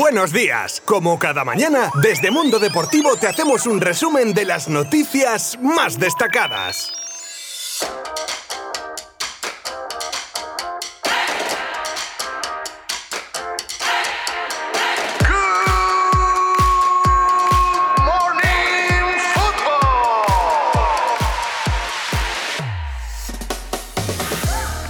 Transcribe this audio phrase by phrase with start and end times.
[0.00, 0.80] Buenos días.
[0.86, 7.09] Como cada mañana, desde Mundo Deportivo te hacemos un resumen de las noticias más destacadas.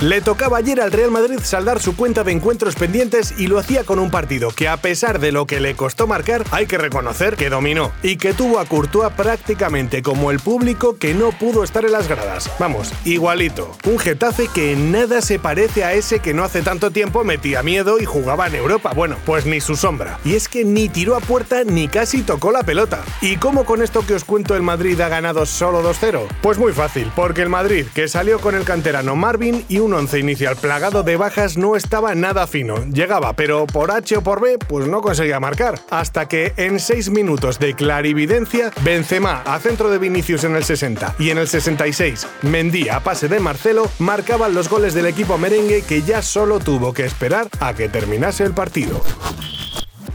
[0.00, 3.84] Le tocaba ayer al Real Madrid saldar su cuenta de encuentros pendientes y lo hacía
[3.84, 7.36] con un partido que a pesar de lo que le costó marcar, hay que reconocer
[7.36, 11.84] que dominó y que tuvo a Courtois prácticamente como el público que no pudo estar
[11.84, 12.50] en las gradas.
[12.58, 13.76] Vamos, igualito.
[13.84, 17.62] Un Getafe que en nada se parece a ese que no hace tanto tiempo metía
[17.62, 18.92] miedo y jugaba en Europa.
[18.96, 20.18] Bueno, pues ni su sombra.
[20.24, 23.04] Y es que ni tiró a puerta ni casi tocó la pelota.
[23.20, 26.26] ¿Y cómo con esto que os cuento el Madrid ha ganado solo 2-0?
[26.40, 29.94] Pues muy fácil, porque el Madrid, que salió con el canterano Marvin y un un
[29.94, 32.84] once inicial plagado de bajas no estaba nada fino.
[32.92, 35.80] Llegaba, pero por H o por B, pues no conseguía marcar.
[35.90, 41.16] Hasta que en 6 minutos de clarividencia, Benzema a centro de Vinicius en el 60
[41.18, 45.82] y en el 66, Mendy a pase de Marcelo, marcaban los goles del equipo merengue
[45.82, 49.02] que ya solo tuvo que esperar a que terminase el partido.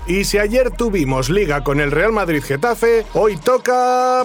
[0.08, 4.24] Y si ayer tuvimos liga con el Real Madrid Getafe, hoy toca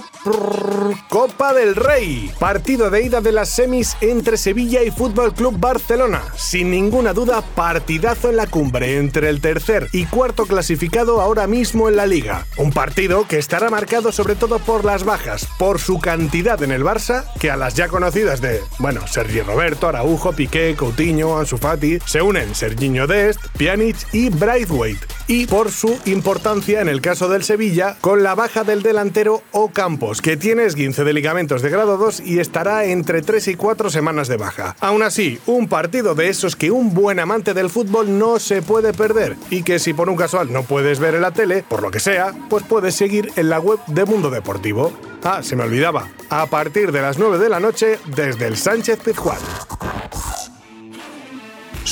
[1.08, 2.30] Copa del Rey.
[2.38, 6.22] Partido de ida de las semis entre Sevilla y Fútbol Club Barcelona.
[6.36, 11.88] Sin ninguna duda, partidazo en la cumbre entre el tercer y cuarto clasificado ahora mismo
[11.88, 12.46] en la liga.
[12.58, 16.84] Un partido que estará marcado sobre todo por las bajas, por su cantidad en el
[16.84, 21.98] Barça, que a las ya conocidas de, bueno, Sergi Roberto, Araujo, Piqué, Coutinho, Ansu Fati,
[22.04, 25.19] se unen Serginho Dest, Pjanic y Braithwaite.
[25.30, 30.20] Y por su importancia en el caso del Sevilla con la baja del delantero Ocampos,
[30.20, 34.26] que tiene esguince de ligamentos de grado 2 y estará entre 3 y 4 semanas
[34.26, 34.74] de baja.
[34.80, 38.92] Aún así, un partido de esos que un buen amante del fútbol no se puede
[38.92, 41.92] perder y que si por un casual no puedes ver en la tele, por lo
[41.92, 44.92] que sea, pues puedes seguir en la web de Mundo Deportivo.
[45.22, 48.98] Ah, se me olvidaba, a partir de las 9 de la noche desde el Sánchez
[48.98, 49.38] Pizjuán.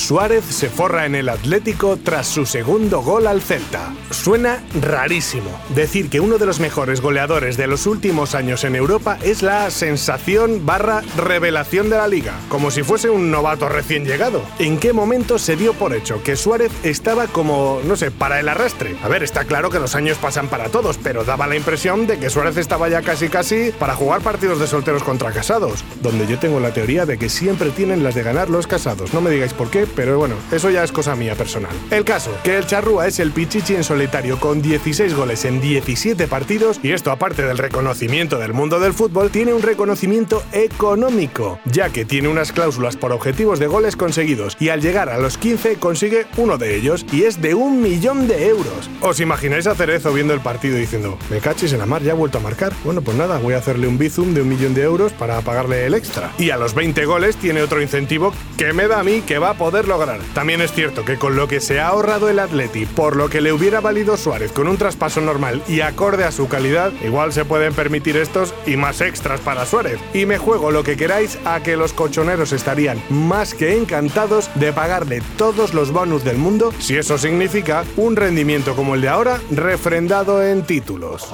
[0.09, 3.93] Suárez se forra en el Atlético tras su segundo gol al Celta.
[4.09, 9.19] Suena rarísimo decir que uno de los mejores goleadores de los últimos años en Europa
[9.21, 14.41] es la sensación barra revelación de la liga, como si fuese un novato recién llegado.
[14.57, 18.49] ¿En qué momento se dio por hecho que Suárez estaba como, no sé, para el
[18.49, 18.95] arrastre?
[19.03, 22.17] A ver, está claro que los años pasan para todos, pero daba la impresión de
[22.17, 26.39] que Suárez estaba ya casi casi para jugar partidos de solteros contra casados, donde yo
[26.39, 29.13] tengo la teoría de que siempre tienen las de ganar los casados.
[29.13, 31.73] No me digáis por qué pero bueno, eso ya es cosa mía personal.
[31.91, 36.25] El caso, que el Charrúa es el Pichichi en solitario con 16 goles en 17
[36.27, 41.89] partidos y esto aparte del reconocimiento del mundo del fútbol, tiene un reconocimiento económico, ya
[41.89, 45.75] que tiene unas cláusulas por objetivos de goles conseguidos y al llegar a los 15
[45.75, 48.89] consigue uno de ellos y es de un millón de euros.
[49.01, 52.15] ¿Os imagináis a Cerezo viendo el partido diciendo, me cachis en la mar, ya ha
[52.15, 52.71] vuelto a marcar?
[52.85, 55.85] Bueno, pues nada, voy a hacerle un bizum de un millón de euros para pagarle
[55.85, 56.31] el extra.
[56.37, 59.49] Y a los 20 goles tiene otro incentivo que me da a mí que va
[59.49, 60.21] a poder lograr.
[60.33, 63.41] También es cierto que con lo que se ha ahorrado el Atleti, por lo que
[63.41, 67.43] le hubiera valido Suárez con un traspaso normal y acorde a su calidad, igual se
[67.43, 69.99] pueden permitir estos y más extras para Suárez.
[70.13, 74.71] Y me juego lo que queráis a que los cochoneros estarían más que encantados de
[74.71, 79.39] pagarle todos los bonus del mundo si eso significa un rendimiento como el de ahora
[79.51, 81.27] refrendado en títulos.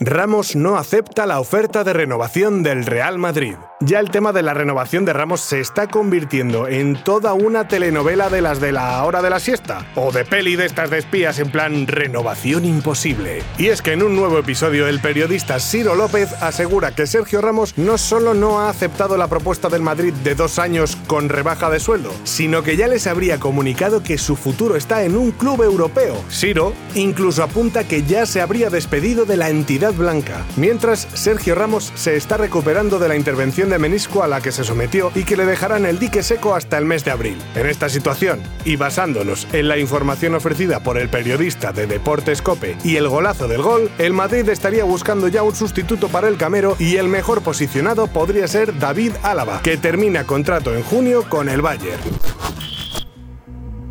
[0.00, 3.54] Ramos no acepta la oferta de renovación del Real Madrid.
[3.80, 8.30] Ya el tema de la renovación de Ramos se está convirtiendo en toda una telenovela
[8.30, 11.40] de las de la hora de la siesta, o de peli de estas de espías
[11.40, 13.42] en plan renovación imposible.
[13.58, 17.76] Y es que en un nuevo episodio el periodista Ciro López asegura que Sergio Ramos
[17.76, 21.80] no solo no ha aceptado la propuesta del Madrid de dos años con rebaja de
[21.80, 26.14] sueldo, sino que ya les habría comunicado que su futuro está en un club europeo.
[26.30, 31.92] Ciro incluso apunta que ya se habría despedido de la entidad blanca, mientras Sergio Ramos
[31.96, 35.36] se está recuperando de la intervención de menisco a la que se sometió y que
[35.36, 37.36] le dejarán el dique seco hasta el mes de abril.
[37.54, 42.76] En esta situación, y basándonos en la información ofrecida por el periodista de Deportes Cope
[42.84, 46.76] y el golazo del gol, el Madrid estaría buscando ya un sustituto para el Camero
[46.78, 51.62] y el mejor posicionado podría ser David Álava, que termina contrato en junio con el
[51.62, 52.00] Bayern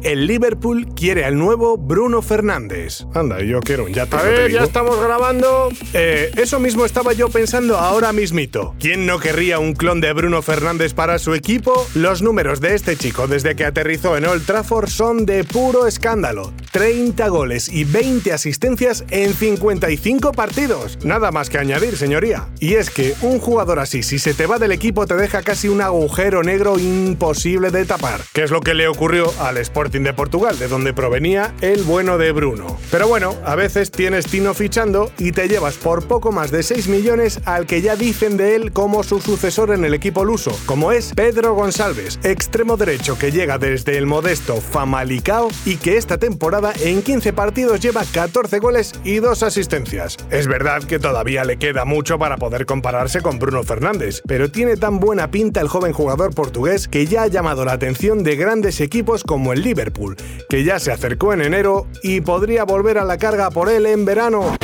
[0.03, 3.05] el Liverpool quiere al nuevo Bruno Fernández.
[3.13, 4.15] Anda, yo quiero un yate.
[4.15, 5.69] A ver, ya estamos grabando.
[5.93, 8.75] Eh, eso mismo estaba yo pensando ahora mismito.
[8.79, 11.87] ¿Quién no querría un clon de Bruno Fernández para su equipo?
[11.95, 16.53] Los números de este chico desde que aterrizó en Old Trafford son de puro escándalo.
[16.71, 20.97] 30 goles y 20 asistencias en 55 partidos.
[21.03, 22.47] Nada más que añadir, señoría.
[22.59, 25.67] Y es que un jugador así, si se te va del equipo, te deja casi
[25.67, 30.13] un agujero negro imposible de tapar, que es lo que le ocurrió al Sporting de
[30.13, 32.79] Portugal, de donde provenía el bueno de Bruno.
[32.89, 36.87] Pero bueno, a veces tienes Tino fichando y te llevas por poco más de 6
[36.87, 40.91] millones al que ya dicen de él como su sucesor en el equipo luso, como
[40.91, 46.73] es Pedro González, extremo derecho que llega desde el modesto Famalicao y que esta temporada
[46.81, 50.17] en 15 partidos lleva 14 goles y 2 asistencias.
[50.31, 54.77] Es verdad que todavía le queda mucho para poder compararse con Bruno Fernández, pero tiene
[54.77, 58.79] tan buena pinta el joven jugador portugués que ya ha llamado la atención de grandes
[58.79, 59.61] equipos como el
[60.49, 64.05] Que ya se acercó en enero y podría volver a la carga por él en
[64.05, 64.55] verano.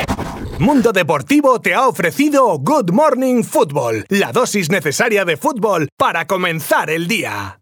[0.59, 6.89] Mundo Deportivo te ha ofrecido Good Morning Football, la dosis necesaria de fútbol para comenzar
[6.89, 7.57] el día.